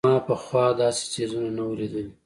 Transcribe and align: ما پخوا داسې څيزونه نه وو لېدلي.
ما 0.07 0.15
پخوا 0.27 0.65
داسې 0.81 1.03
څيزونه 1.13 1.49
نه 1.57 1.63
وو 1.65 1.77
لېدلي. 1.79 2.11